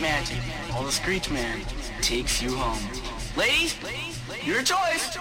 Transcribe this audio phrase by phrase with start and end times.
[0.00, 0.38] magic.
[0.74, 1.60] All the Screech Man
[2.00, 2.78] takes you home.
[3.36, 3.76] Ladies,
[4.44, 5.18] your choice.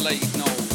[0.00, 0.67] My hormones jumping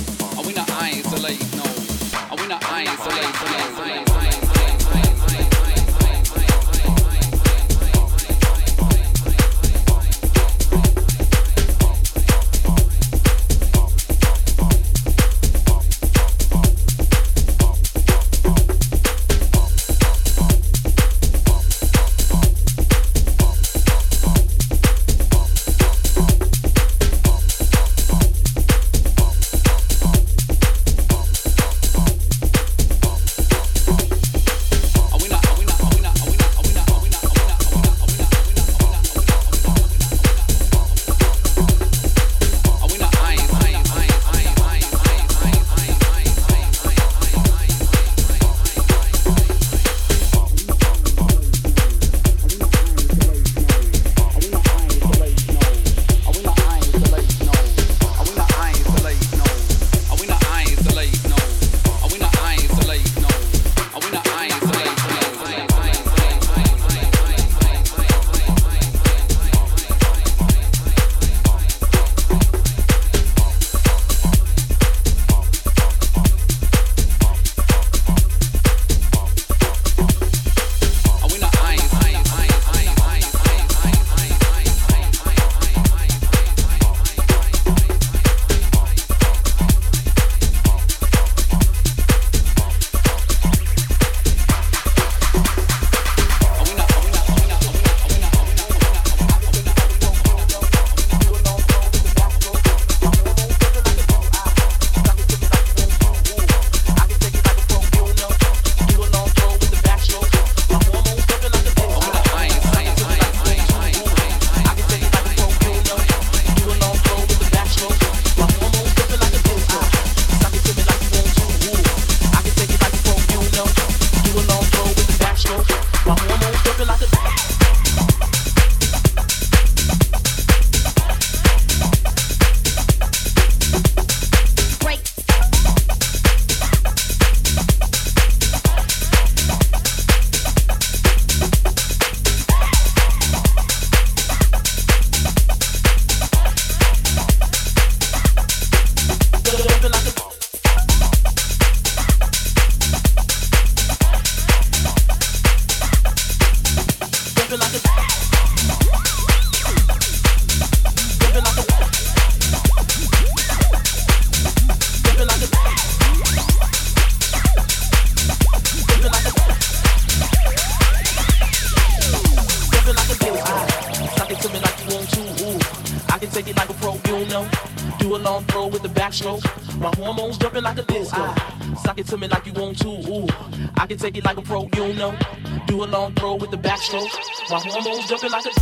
[188.08, 188.53] Just a license.